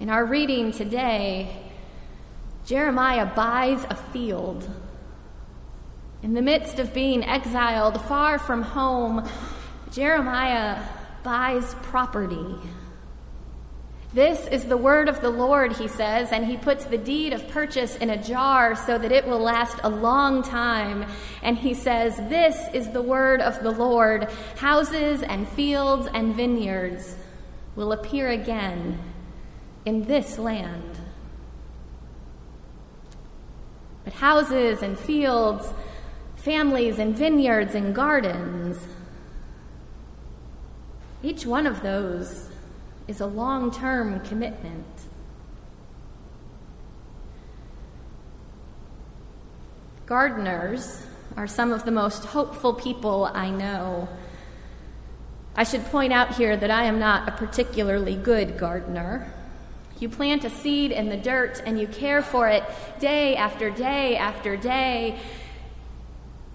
in 0.00 0.10
our 0.10 0.24
reading 0.24 0.72
today, 0.72 1.70
Jeremiah 2.66 3.26
buys 3.26 3.84
a 3.88 3.94
field. 3.94 4.68
In 6.22 6.34
the 6.34 6.42
midst 6.42 6.78
of 6.80 6.92
being 6.92 7.22
exiled 7.24 8.00
far 8.02 8.38
from 8.38 8.62
home, 8.62 9.28
Jeremiah 9.92 10.82
buys 11.22 11.74
property. 11.82 12.56
This 14.14 14.46
is 14.46 14.64
the 14.64 14.76
word 14.76 15.08
of 15.08 15.20
the 15.20 15.30
Lord, 15.30 15.72
he 15.72 15.88
says, 15.88 16.30
and 16.32 16.46
he 16.46 16.56
puts 16.56 16.84
the 16.84 16.96
deed 16.96 17.32
of 17.32 17.48
purchase 17.48 17.96
in 17.96 18.08
a 18.10 18.22
jar 18.22 18.74
so 18.74 18.96
that 18.98 19.12
it 19.12 19.26
will 19.26 19.40
last 19.40 19.78
a 19.82 19.90
long 19.90 20.42
time. 20.42 21.04
And 21.42 21.58
he 21.58 21.74
says, 21.74 22.16
This 22.16 22.56
is 22.72 22.90
the 22.90 23.02
word 23.02 23.40
of 23.40 23.62
the 23.62 23.72
Lord. 23.72 24.28
Houses 24.56 25.22
and 25.22 25.48
fields 25.48 26.08
and 26.14 26.34
vineyards 26.34 27.16
will 27.74 27.92
appear 27.92 28.30
again 28.30 28.98
in 29.84 30.04
this 30.04 30.38
land. 30.38 30.98
But 34.04 34.14
houses 34.14 34.82
and 34.82 34.98
fields, 34.98 35.68
families 36.36 36.98
and 36.98 37.14
vineyards 37.14 37.74
and 37.74 37.94
gardens, 37.94 38.86
each 41.22 41.44
one 41.44 41.66
of 41.66 41.82
those 41.82 42.48
is 43.08 43.20
a 43.20 43.26
long 43.26 43.70
term 43.70 44.20
commitment. 44.20 44.86
Gardeners 50.06 51.04
are 51.36 51.46
some 51.46 51.72
of 51.72 51.84
the 51.84 51.90
most 51.90 52.24
hopeful 52.26 52.72
people 52.72 53.30
I 53.32 53.50
know. 53.50 54.08
I 55.56 55.64
should 55.64 55.84
point 55.86 56.12
out 56.12 56.36
here 56.36 56.56
that 56.56 56.70
I 56.70 56.84
am 56.84 56.98
not 56.98 57.28
a 57.28 57.32
particularly 57.32 58.14
good 58.14 58.58
gardener. 58.58 59.32
You 59.98 60.08
plant 60.08 60.44
a 60.44 60.50
seed 60.50 60.92
in 60.92 61.08
the 61.08 61.16
dirt 61.16 61.62
and 61.64 61.80
you 61.80 61.86
care 61.86 62.22
for 62.22 62.48
it 62.48 62.62
day 63.00 63.34
after 63.36 63.70
day 63.70 64.16
after 64.16 64.56
day, 64.56 65.18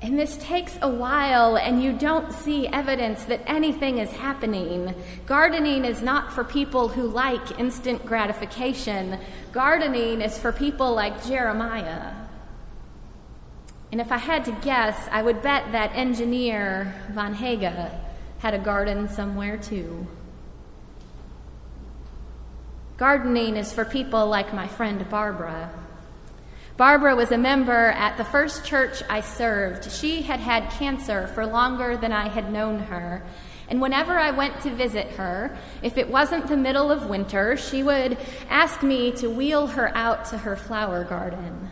and 0.02 0.18
this 0.18 0.36
takes 0.38 0.78
a 0.82 0.90
while, 0.90 1.58
and 1.58 1.84
you 1.84 1.94
don't 1.94 2.34
see 2.34 2.68
evidence 2.68 3.24
that 3.26 3.42
anything 3.46 4.00
is 4.00 4.12
happening. 4.12 4.96
Gardening 5.28 5.86
is 5.86 6.02
not 6.02 6.34
for 6.34 6.44
people 6.44 6.88
who 6.88 7.04
like 7.04 7.60
instant 7.60 8.04
gratification. 8.04 9.20
Gardening 9.52 10.22
is 10.22 10.40
for 10.40 10.52
people 10.52 10.96
like 10.96 11.24
Jeremiah. 11.26 12.14
And 13.92 14.02
if 14.02 14.12
I 14.12 14.18
had 14.18 14.46
to 14.46 14.52
guess, 14.64 15.08
I 15.12 15.22
would 15.22 15.44
bet 15.44 15.72
that 15.72 15.92
engineer 15.94 16.96
Von 17.12 17.36
Ghega 17.36 17.92
had 18.40 18.56
a 18.56 18.60
garden 18.60 19.08
somewhere 19.08 19.58
too. 19.58 20.08
Gardening 22.98 23.56
is 23.56 23.72
for 23.72 23.86
people 23.86 24.26
like 24.26 24.52
my 24.52 24.68
friend 24.68 25.08
Barbara. 25.10 25.72
Barbara 26.78 27.16
was 27.16 27.32
a 27.32 27.38
member 27.38 27.88
at 27.90 28.18
the 28.18 28.24
first 28.24 28.66
church 28.66 29.04
I 29.10 29.22
served. 29.22 29.92
She 29.92 30.22
had 30.22 30.40
had 30.40 30.70
cancer 30.72 31.28
for 31.28 31.46
longer 31.46 31.98
than 31.98 32.12
I 32.12 32.30
had 32.30 32.52
known 32.52 32.80
her. 32.80 33.24
And 33.68 33.82
whenever 33.82 34.18
I 34.18 34.32
went 34.32 34.62
to 34.62 34.70
visit 34.70 35.08
her, 35.12 35.58
if 35.82 35.98
it 35.98 36.10
wasn't 36.10 36.48
the 36.48 36.58
middle 36.58 36.92
of 36.92 37.10
winter, 37.10 37.56
she 37.56 37.84
would 37.84 38.18
ask 38.50 38.84
me 38.84 39.12
to 39.14 39.30
wheel 39.30 39.68
her 39.68 39.96
out 39.96 40.26
to 40.26 40.40
her 40.40 40.56
flower 40.56 41.04
garden. 41.04 41.70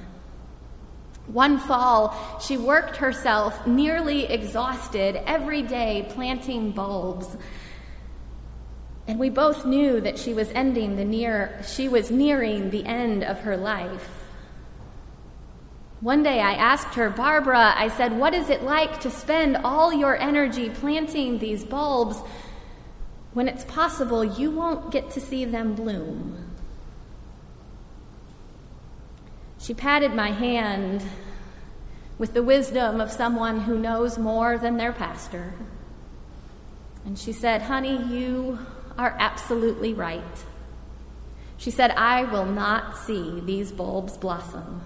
One 1.27 1.59
fall, 1.59 2.39
she 2.41 2.57
worked 2.57 2.97
herself 2.97 3.67
nearly 3.67 4.25
exhausted 4.25 5.21
every 5.27 5.61
day 5.61 6.07
planting 6.09 6.71
bulbs. 6.71 7.37
And 9.07 9.19
we 9.19 9.29
both 9.29 9.65
knew 9.65 9.99
that 10.01 10.17
she 10.17 10.33
was 10.33 10.49
ending 10.51 10.95
the 10.95 11.05
near 11.05 11.61
she 11.67 11.89
was 11.89 12.09
nearing 12.09 12.69
the 12.69 12.85
end 12.85 13.23
of 13.23 13.41
her 13.41 13.57
life. 13.57 14.18
One 16.01 16.23
day 16.23 16.39
I 16.39 16.53
asked 16.53 16.95
her, 16.95 17.09
Barbara, 17.09 17.73
I 17.75 17.89
said, 17.89 18.17
what 18.17 18.33
is 18.33 18.49
it 18.49 18.63
like 18.63 19.01
to 19.01 19.11
spend 19.11 19.57
all 19.57 19.91
your 19.91 20.17
energy 20.17 20.69
planting 20.69 21.39
these 21.39 21.65
bulbs 21.65 22.21
when 23.33 23.49
it's 23.49 23.65
possible 23.65 24.23
you 24.23 24.49
won't 24.49 24.91
get 24.91 25.11
to 25.11 25.19
see 25.19 25.43
them 25.43 25.75
bloom? 25.75 26.55
She 29.59 29.73
patted 29.73 30.13
my 30.13 30.31
hand 30.31 31.03
with 32.17 32.33
the 32.33 32.43
wisdom 32.43 33.01
of 33.01 33.11
someone 33.11 33.61
who 33.61 33.77
knows 33.77 34.17
more 34.17 34.57
than 34.57 34.77
their 34.77 34.93
pastor. 34.93 35.53
And 37.05 37.19
she 37.19 37.33
said, 37.33 37.63
Honey, 37.63 38.01
you 38.05 38.59
are 38.97 39.15
absolutely 39.19 39.93
right. 39.93 40.45
She 41.57 41.71
said, 41.71 41.91
I 41.91 42.23
will 42.23 42.45
not 42.45 42.97
see 42.97 43.41
these 43.41 43.73
bulbs 43.73 44.17
blossom. 44.17 44.81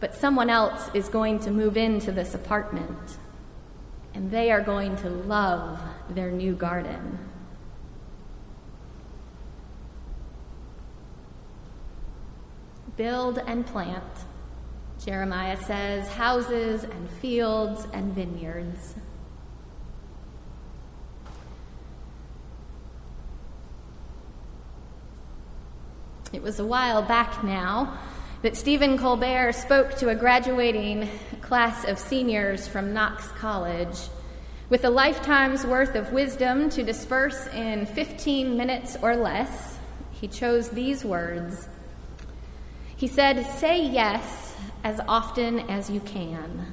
But 0.00 0.14
someone 0.14 0.48
else 0.48 0.90
is 0.94 1.08
going 1.08 1.40
to 1.40 1.50
move 1.50 1.76
into 1.76 2.12
this 2.12 2.34
apartment, 2.34 3.18
and 4.14 4.30
they 4.30 4.52
are 4.52 4.60
going 4.60 4.96
to 4.98 5.08
love 5.08 5.80
their 6.10 6.30
new 6.30 6.54
garden. 6.54 7.18
Build 12.96 13.38
and 13.46 13.66
plant, 13.66 14.04
Jeremiah 15.04 15.56
says, 15.56 16.08
houses 16.08 16.84
and 16.84 17.10
fields 17.10 17.86
and 17.92 18.12
vineyards. 18.12 18.94
It 26.32 26.42
was 26.42 26.58
a 26.58 26.64
while 26.64 27.02
back 27.02 27.42
now 27.42 27.98
that 28.42 28.56
Stephen 28.56 28.98
Colbert 28.98 29.52
spoke 29.52 29.94
to 29.96 30.08
a 30.08 30.14
graduating 30.14 31.08
class 31.40 31.84
of 31.84 31.98
seniors 31.98 32.68
from 32.68 32.92
Knox 32.92 33.28
College. 33.32 33.96
With 34.70 34.84
a 34.84 34.90
lifetime's 34.90 35.66
worth 35.66 35.94
of 35.94 36.12
wisdom 36.12 36.70
to 36.70 36.82
disperse 36.82 37.46
in 37.48 37.86
15 37.86 38.56
minutes 38.56 38.96
or 39.02 39.16
less, 39.16 39.78
he 40.12 40.28
chose 40.28 40.70
these 40.70 41.04
words 41.04 41.68
he 42.98 43.06
said, 43.06 43.46
Say 43.46 43.80
yes 43.86 44.56
as 44.82 45.00
often 45.06 45.60
as 45.70 45.88
you 45.88 46.00
can. 46.00 46.72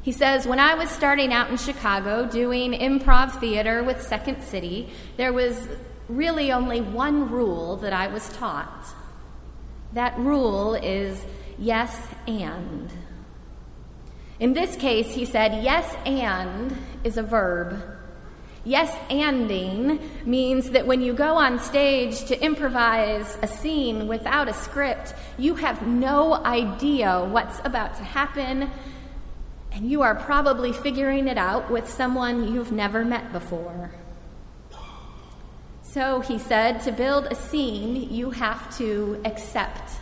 He 0.00 0.10
says, 0.10 0.46
When 0.46 0.58
I 0.58 0.74
was 0.74 0.88
starting 0.88 1.34
out 1.34 1.50
in 1.50 1.58
Chicago 1.58 2.26
doing 2.26 2.72
improv 2.72 3.38
theater 3.38 3.84
with 3.84 4.00
Second 4.02 4.42
City, 4.42 4.88
there 5.18 5.32
was 5.32 5.68
really 6.08 6.50
only 6.50 6.80
one 6.80 7.30
rule 7.30 7.76
that 7.76 7.92
I 7.92 8.06
was 8.06 8.30
taught. 8.30 8.86
That 9.94 10.18
rule 10.18 10.74
is 10.74 11.24
yes 11.58 12.06
and. 12.26 12.90
In 14.40 14.54
this 14.54 14.74
case, 14.76 15.14
he 15.14 15.24
said, 15.24 15.62
Yes 15.62 15.94
and 16.06 16.76
is 17.04 17.16
a 17.16 17.22
verb. 17.22 17.82
Yes 18.64 18.94
anding 19.10 20.00
means 20.24 20.70
that 20.70 20.86
when 20.86 21.00
you 21.00 21.14
go 21.14 21.34
on 21.34 21.58
stage 21.58 22.24
to 22.26 22.40
improvise 22.42 23.36
a 23.42 23.48
scene 23.48 24.06
without 24.06 24.48
a 24.48 24.54
script, 24.54 25.14
you 25.36 25.56
have 25.56 25.86
no 25.86 26.34
idea 26.34 27.24
what's 27.24 27.58
about 27.64 27.96
to 27.96 28.04
happen, 28.04 28.70
and 29.72 29.90
you 29.90 30.02
are 30.02 30.14
probably 30.14 30.72
figuring 30.72 31.26
it 31.26 31.38
out 31.38 31.70
with 31.70 31.88
someone 31.88 32.54
you've 32.54 32.72
never 32.72 33.04
met 33.04 33.32
before. 33.32 33.90
So 35.92 36.20
he 36.20 36.38
said, 36.38 36.80
to 36.84 36.90
build 36.90 37.26
a 37.26 37.34
scene, 37.34 38.10
you 38.10 38.30
have 38.30 38.74
to 38.78 39.20
accept. 39.26 39.92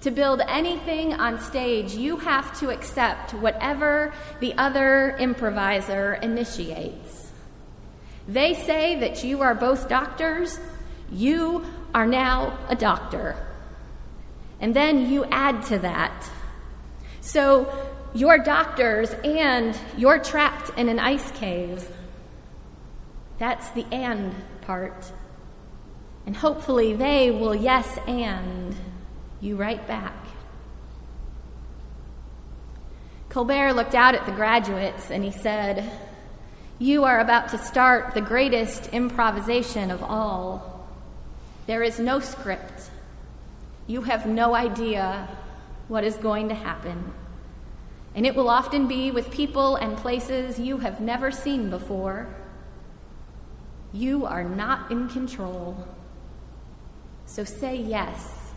To 0.00 0.10
build 0.10 0.40
anything 0.48 1.12
on 1.12 1.38
stage, 1.38 1.92
you 1.92 2.16
have 2.16 2.58
to 2.60 2.70
accept 2.70 3.34
whatever 3.34 4.14
the 4.40 4.54
other 4.54 5.18
improviser 5.18 6.14
initiates. 6.22 7.30
They 8.26 8.54
say 8.54 8.98
that 9.00 9.22
you 9.22 9.42
are 9.42 9.54
both 9.54 9.86
doctors. 9.86 10.58
You 11.12 11.66
are 11.94 12.06
now 12.06 12.58
a 12.70 12.74
doctor. 12.74 13.36
And 14.60 14.74
then 14.74 15.10
you 15.10 15.26
add 15.26 15.62
to 15.64 15.78
that. 15.80 16.30
So 17.20 17.70
you're 18.14 18.38
doctors 18.38 19.10
and 19.24 19.78
you're 19.98 20.20
trapped 20.20 20.70
in 20.78 20.88
an 20.88 20.98
ice 20.98 21.30
cave. 21.32 21.86
That's 23.40 23.70
the 23.70 23.84
and 23.90 24.32
part. 24.60 25.10
And 26.26 26.36
hopefully 26.36 26.92
they 26.92 27.32
will 27.32 27.56
yes 27.56 27.98
and 28.06 28.76
you 29.40 29.56
right 29.56 29.84
back. 29.88 30.14
Colbert 33.30 33.72
looked 33.72 33.94
out 33.94 34.14
at 34.14 34.26
the 34.26 34.32
graduates 34.32 35.10
and 35.10 35.24
he 35.24 35.32
said, 35.32 35.90
you 36.78 37.04
are 37.04 37.20
about 37.20 37.48
to 37.50 37.58
start 37.58 38.14
the 38.14 38.20
greatest 38.20 38.88
improvisation 38.92 39.90
of 39.90 40.02
all. 40.02 40.88
There 41.66 41.82
is 41.82 41.98
no 41.98 42.20
script. 42.20 42.90
You 43.86 44.02
have 44.02 44.26
no 44.26 44.54
idea 44.54 45.28
what 45.88 46.04
is 46.04 46.16
going 46.16 46.48
to 46.48 46.54
happen. 46.54 47.12
And 48.14 48.26
it 48.26 48.34
will 48.34 48.50
often 48.50 48.86
be 48.86 49.10
with 49.10 49.30
people 49.30 49.76
and 49.76 49.96
places 49.96 50.58
you 50.58 50.78
have 50.78 51.00
never 51.00 51.30
seen 51.30 51.70
before. 51.70 52.34
You 53.92 54.26
are 54.26 54.44
not 54.44 54.90
in 54.90 55.08
control. 55.08 55.86
So 57.26 57.44
say 57.44 57.76
yes 57.76 58.52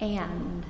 and. 0.00 0.64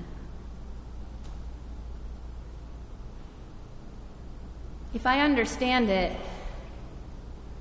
If 4.95 5.07
I 5.07 5.21
understand 5.21 5.91
it, 5.91 6.17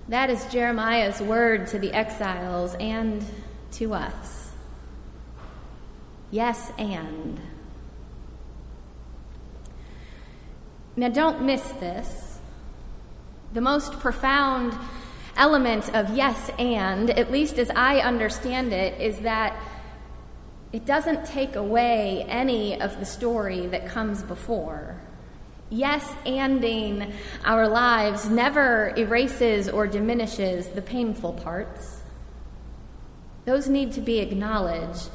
that 0.07 0.29
is 0.29 0.45
Jeremiah's 0.45 1.21
word 1.21 1.67
to 1.67 1.79
the 1.79 1.91
exiles 1.93 2.75
and 2.79 3.23
to 3.73 3.93
us. 3.93 4.51
Yes, 6.31 6.71
and. 6.77 7.39
Now, 10.95 11.09
don't 11.09 11.43
miss 11.43 11.61
this. 11.73 12.39
The 13.53 13.61
most 13.61 13.99
profound 13.99 14.73
element 15.37 15.93
of 15.95 16.15
yes, 16.15 16.49
and, 16.59 17.09
at 17.11 17.31
least 17.31 17.57
as 17.57 17.69
I 17.75 17.99
understand 17.99 18.73
it, 18.73 18.99
is 18.99 19.19
that 19.19 19.57
it 20.73 20.85
doesn't 20.85 21.25
take 21.25 21.55
away 21.55 22.25
any 22.27 22.79
of 22.81 22.99
the 22.99 23.05
story 23.05 23.67
that 23.67 23.87
comes 23.87 24.21
before. 24.23 24.99
Yes, 25.69 26.03
anding 26.25 27.13
our 27.45 27.67
lives 27.67 28.29
never 28.29 28.93
erases 28.97 29.69
or 29.69 29.87
diminishes 29.87 30.67
the 30.69 30.81
painful 30.81 31.33
parts. 31.33 32.01
Those 33.45 33.67
need 33.67 33.93
to 33.93 34.01
be 34.01 34.19
acknowledged. 34.19 35.09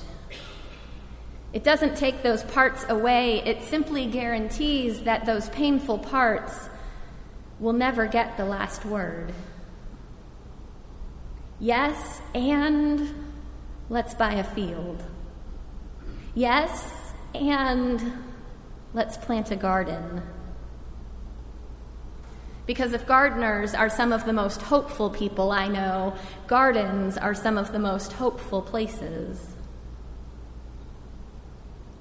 It 1.53 1.65
doesn't 1.65 1.97
take 1.97 2.23
those 2.23 2.43
parts 2.45 2.85
away, 2.89 3.43
it 3.45 3.63
simply 3.63 4.07
guarantees 4.07 5.03
that 5.03 5.27
those 5.27 5.51
painful 5.51 5.99
parts 5.99 6.71
will 7.61 7.75
never 7.75 8.07
get 8.07 8.39
the 8.39 8.47
last 8.47 8.87
word. 8.87 9.33
Yes, 11.63 12.21
and 12.35 13.15
let's 13.89 14.15
buy 14.15 14.33
a 14.33 14.43
field. 14.43 15.01
Yes, 16.35 17.15
and 17.37 18.25
let's 18.93 19.17
plant 19.17 19.53
a 19.53 19.57
garden. 19.57 20.23
Because 22.67 22.93
if 22.95 23.07
gardeners 23.07 23.75
are 23.75 23.89
some 23.89 24.13
of 24.13 24.27
the 24.27 24.33
most 24.33 24.61
hopeful 24.63 25.09
people 25.09 25.53
I 25.53 25.69
know, 25.69 26.17
gardens 26.49 27.17
are 27.17 27.33
some 27.33 27.57
of 27.57 27.71
the 27.71 27.79
most 27.79 28.15
hopeful 28.15 28.61
places. 28.61 29.55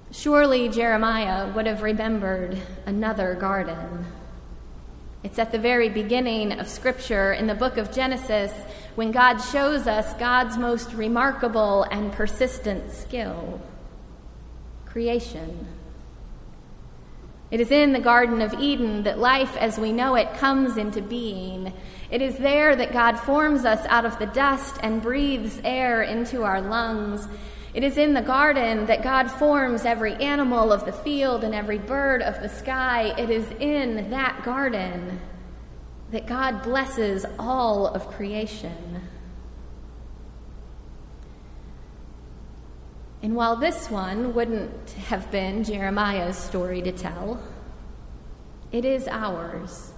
Surely 0.09 0.69
Jeremiah 0.69 1.53
would 1.53 1.67
have 1.67 1.83
remembered 1.83 2.57
another 2.87 3.35
garden. 3.35 4.07
It's 5.23 5.37
at 5.37 5.51
the 5.51 5.59
very 5.59 5.87
beginning 5.87 6.51
of 6.59 6.67
Scripture 6.67 7.31
in 7.31 7.45
the 7.45 7.53
book 7.53 7.77
of 7.77 7.91
Genesis 7.91 8.51
when 8.95 9.11
God 9.11 9.37
shows 9.37 9.85
us 9.85 10.13
God's 10.15 10.57
most 10.57 10.93
remarkable 10.93 11.83
and 11.83 12.11
persistent 12.11 12.91
skill 12.91 13.61
creation. 14.87 15.67
It 17.51 17.59
is 17.59 17.69
in 17.69 17.93
the 17.93 17.99
Garden 17.99 18.41
of 18.41 18.55
Eden 18.55 19.03
that 19.03 19.19
life 19.19 19.55
as 19.57 19.77
we 19.77 19.91
know 19.91 20.15
it 20.15 20.33
comes 20.37 20.75
into 20.75 21.03
being. 21.03 21.71
It 22.09 22.23
is 22.23 22.37
there 22.37 22.75
that 22.75 22.91
God 22.91 23.19
forms 23.19 23.63
us 23.63 23.85
out 23.89 24.05
of 24.05 24.17
the 24.17 24.25
dust 24.25 24.77
and 24.81 25.03
breathes 25.03 25.61
air 25.63 26.01
into 26.01 26.41
our 26.43 26.61
lungs. 26.61 27.27
It 27.73 27.85
is 27.85 27.97
in 27.97 28.13
the 28.13 28.21
garden 28.21 28.85
that 28.87 29.01
God 29.01 29.31
forms 29.31 29.85
every 29.85 30.13
animal 30.15 30.73
of 30.73 30.85
the 30.85 30.91
field 30.91 31.43
and 31.43 31.55
every 31.55 31.77
bird 31.77 32.21
of 32.21 32.41
the 32.41 32.49
sky. 32.49 33.13
It 33.17 33.29
is 33.29 33.47
in 33.59 34.09
that 34.09 34.43
garden 34.43 35.21
that 36.11 36.27
God 36.27 36.63
blesses 36.63 37.25
all 37.39 37.87
of 37.87 38.09
creation. 38.09 39.01
And 43.23 43.35
while 43.35 43.55
this 43.55 43.89
one 43.89 44.33
wouldn't 44.33 44.91
have 45.07 45.31
been 45.31 45.63
Jeremiah's 45.63 46.37
story 46.37 46.81
to 46.81 46.91
tell, 46.91 47.41
it 48.73 48.83
is 48.83 49.07
ours. 49.07 49.93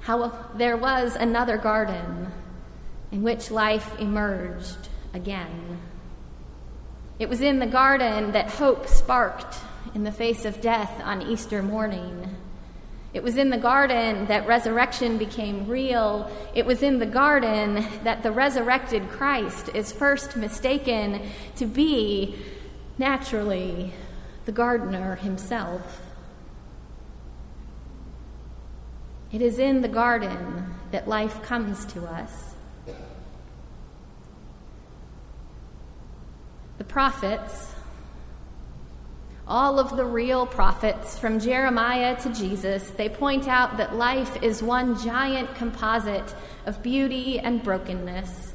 How 0.00 0.46
there 0.54 0.76
was 0.76 1.16
another 1.16 1.58
garden 1.58 2.32
in 3.10 3.22
which 3.22 3.50
life 3.50 3.98
emerged 3.98 4.88
again. 5.12 5.80
It 7.18 7.28
was 7.28 7.40
in 7.40 7.58
the 7.58 7.66
garden 7.66 8.32
that 8.32 8.50
hope 8.50 8.86
sparked 8.86 9.56
in 9.94 10.04
the 10.04 10.12
face 10.12 10.44
of 10.44 10.60
death 10.60 11.00
on 11.02 11.20
Easter 11.20 11.62
morning. 11.62 12.36
It 13.12 13.24
was 13.24 13.36
in 13.36 13.50
the 13.50 13.58
garden 13.58 14.26
that 14.26 14.46
resurrection 14.46 15.18
became 15.18 15.66
real. 15.66 16.30
It 16.54 16.64
was 16.64 16.82
in 16.82 17.00
the 17.00 17.06
garden 17.06 17.84
that 18.04 18.22
the 18.22 18.30
resurrected 18.30 19.08
Christ 19.08 19.70
is 19.74 19.90
first 19.90 20.36
mistaken 20.36 21.22
to 21.56 21.66
be, 21.66 22.36
naturally, 22.98 23.94
the 24.44 24.52
gardener 24.52 25.16
himself. 25.16 26.02
It 29.32 29.42
is 29.42 29.58
in 29.58 29.82
the 29.82 29.88
garden 29.88 30.74
that 30.92 31.08
life 31.08 31.42
comes 31.42 31.84
to 31.86 32.04
us. 32.04 32.54
The 36.78 36.84
prophets, 36.84 37.74
all 39.48 39.80
of 39.80 39.96
the 39.96 40.04
real 40.04 40.46
prophets, 40.46 41.18
from 41.18 41.40
Jeremiah 41.40 42.14
to 42.22 42.32
Jesus, 42.32 42.90
they 42.90 43.08
point 43.08 43.48
out 43.48 43.78
that 43.78 43.96
life 43.96 44.40
is 44.42 44.62
one 44.62 44.96
giant 44.96 45.54
composite 45.56 46.34
of 46.66 46.80
beauty 46.82 47.40
and 47.40 47.62
brokenness, 47.62 48.54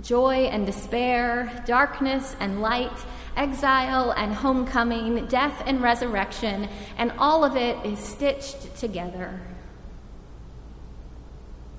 joy 0.00 0.44
and 0.44 0.64
despair, 0.64 1.62
darkness 1.66 2.36
and 2.38 2.62
light, 2.62 2.96
exile 3.36 4.12
and 4.12 4.32
homecoming, 4.32 5.26
death 5.26 5.62
and 5.66 5.82
resurrection, 5.82 6.68
and 6.98 7.12
all 7.18 7.44
of 7.44 7.56
it 7.56 7.84
is 7.84 7.98
stitched 7.98 8.76
together. 8.76 9.40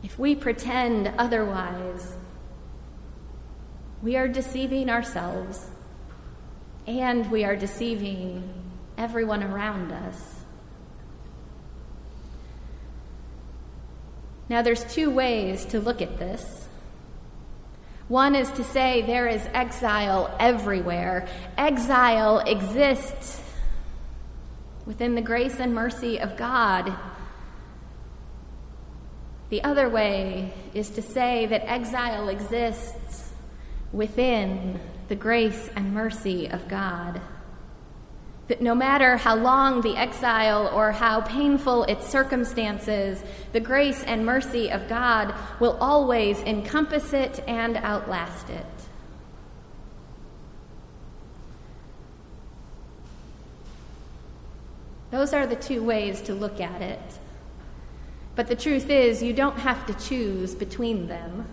If 0.04 0.20
we 0.20 0.36
pretend 0.36 1.14
otherwise, 1.18 2.18
we 4.02 4.16
are 4.16 4.28
deceiving 4.28 4.90
ourselves 4.90 5.70
and 6.88 7.30
we 7.30 7.44
are 7.44 7.56
deceiving 7.56 8.52
everyone 8.98 9.44
around 9.44 9.92
us. 9.92 10.36
Now, 14.50 14.62
there's 14.62 14.84
two 14.94 15.10
ways 15.10 15.66
to 15.66 15.80
look 15.80 16.02
at 16.02 16.18
this. 16.18 16.68
One 18.08 18.36
is 18.36 18.52
to 18.52 18.64
say 18.64 19.02
there 19.02 19.28
is 19.28 19.48
exile 19.54 20.36
everywhere. 20.40 21.30
Exile 21.58 22.40
exists 22.40 23.42
within 24.86 25.16
the 25.16 25.22
grace 25.22 25.60
and 25.60 25.74
mercy 25.74 26.20
of 26.20 26.36
God. 26.36 26.94
The 29.50 29.64
other 29.64 29.88
way 29.88 30.54
is 30.74 30.90
to 30.92 31.02
say 31.02 31.46
that 31.46 31.70
exile 31.70 32.28
exists 32.28 33.31
within 33.94 34.80
the 35.08 35.16
grace 35.16 35.70
and 35.76 35.94
mercy 35.94 36.48
of 36.48 36.68
God. 36.68 37.22
That 38.48 38.62
no 38.62 38.76
matter 38.76 39.18
how 39.18 39.36
long 39.36 39.82
the 39.82 39.96
exile 39.96 40.70
or 40.74 40.92
how 40.92 41.22
painful 41.22 41.84
its 41.84 42.08
circumstances, 42.08 43.24
the 43.54 43.60
grace 43.60 44.04
and 44.04 44.26
mercy 44.26 44.70
of 44.72 44.88
God 44.88 45.34
will 45.60 45.78
always 45.80 46.40
encompass 46.42 47.14
it 47.14 47.44
and 47.48 47.78
outlast 47.78 48.50
it. 48.50 48.66
Those 55.12 55.34
are 55.34 55.46
the 55.46 55.58
two 55.58 55.84
ways 55.84 56.22
to 56.22 56.34
look 56.34 56.62
at 56.62 56.82
it. 56.82 57.20
But 58.36 58.48
the 58.48 58.56
truth 58.56 58.90
is, 58.90 59.22
you 59.22 59.34
don't 59.34 59.60
have 59.60 59.86
to 59.88 59.94
choose 59.94 60.56
between 60.56 61.08
them. 61.08 61.46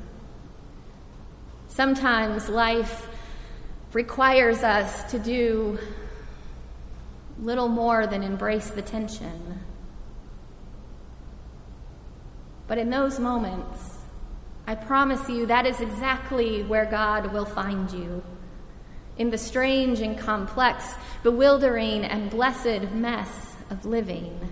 Sometimes 1.78 2.48
life 2.48 3.08
requires 3.92 4.64
us 4.64 5.08
to 5.12 5.18
do 5.20 5.78
little 7.40 7.68
more 7.68 8.04
than 8.04 8.24
embrace 8.24 8.70
the 8.70 8.82
tension. 8.82 9.60
But 12.66 12.78
in 12.78 12.90
those 12.90 13.20
moments, 13.20 13.98
I 14.66 14.74
promise 14.74 15.28
you 15.28 15.46
that 15.46 15.66
is 15.66 15.80
exactly 15.80 16.64
where 16.64 16.84
God 16.84 17.32
will 17.32 17.44
find 17.44 17.88
you. 17.92 18.24
In 19.16 19.30
the 19.30 19.38
strange 19.38 20.00
and 20.00 20.18
complex, 20.18 20.94
bewildering 21.22 22.04
and 22.04 22.28
blessed 22.28 22.90
mess 22.92 23.54
of 23.70 23.86
living. 23.86 24.50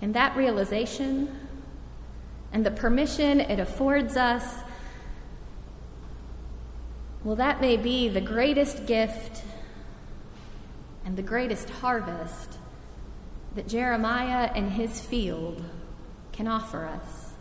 And 0.00 0.14
that 0.14 0.36
realization 0.36 1.45
and 2.52 2.64
the 2.64 2.70
permission 2.70 3.40
it 3.40 3.58
affords 3.58 4.16
us, 4.16 4.44
well, 7.24 7.36
that 7.36 7.60
may 7.60 7.76
be 7.76 8.08
the 8.08 8.20
greatest 8.20 8.86
gift 8.86 9.42
and 11.04 11.16
the 11.16 11.22
greatest 11.22 11.68
harvest 11.70 12.58
that 13.54 13.66
Jeremiah 13.66 14.50
and 14.54 14.72
his 14.72 15.00
field 15.00 15.64
can 16.32 16.46
offer 16.46 16.84
us. 16.84 17.32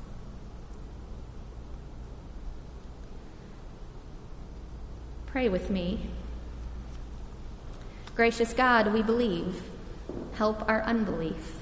Pray 5.26 5.50
with 5.50 5.70
me. 5.70 6.10
Gracious 8.16 8.54
God, 8.54 8.94
we 8.94 9.04
believe. 9.04 9.62
Help 10.36 10.68
our 10.70 10.82
unbelief. 10.84 11.62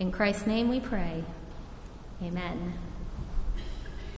In 0.00 0.10
Christ's 0.10 0.46
name 0.46 0.68
we 0.68 0.80
pray. 0.80 1.24
Amen. 2.22 2.87